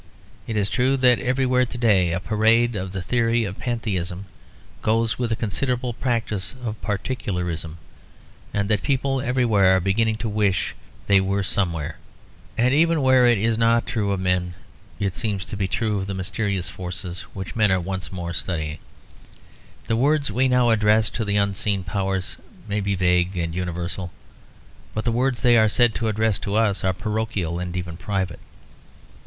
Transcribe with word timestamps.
It 0.47 0.57
is 0.57 0.67
true 0.67 0.97
that 0.97 1.19
everywhere 1.19 1.63
to 1.63 1.77
day 1.77 2.11
a 2.11 2.19
parade 2.19 2.75
of 2.75 2.91
the 2.91 3.03
theory 3.03 3.43
of 3.43 3.59
pantheism 3.59 4.25
goes 4.81 5.19
with 5.19 5.31
a 5.31 5.35
considerable 5.35 5.93
practice 5.93 6.55
of 6.65 6.81
particularism; 6.81 7.77
and 8.51 8.67
that 8.67 8.81
people 8.81 9.21
everywhere 9.21 9.75
are 9.75 9.79
beginning 9.79 10.15
to 10.15 10.27
wish 10.27 10.73
they 11.05 11.21
were 11.21 11.43
somewhere. 11.43 11.97
And 12.57 12.73
even 12.73 13.03
where 13.03 13.27
it 13.27 13.37
is 13.37 13.59
not 13.59 13.85
true 13.85 14.11
of 14.11 14.19
men, 14.19 14.55
it 14.99 15.13
seems 15.13 15.45
to 15.45 15.55
be 15.55 15.67
true 15.67 15.99
of 15.99 16.07
the 16.07 16.15
mysterious 16.15 16.67
forces 16.67 17.21
which 17.35 17.55
men 17.55 17.71
are 17.71 17.79
once 17.79 18.11
more 18.11 18.33
studying. 18.33 18.79
The 19.85 19.95
words 19.95 20.31
we 20.31 20.47
now 20.47 20.71
address 20.71 21.11
to 21.11 21.23
the 21.23 21.37
unseen 21.37 21.83
powers 21.83 22.37
may 22.67 22.79
be 22.79 22.95
vague 22.95 23.37
and 23.37 23.53
universal, 23.53 24.09
but 24.95 25.05
the 25.05 25.11
words 25.11 25.41
they 25.43 25.59
are 25.59 25.69
said 25.69 25.93
to 25.93 26.07
address 26.07 26.39
to 26.39 26.55
us 26.55 26.83
are 26.83 26.91
parochial 26.91 27.59
and 27.59 27.77
even 27.77 27.97
private. 27.97 28.39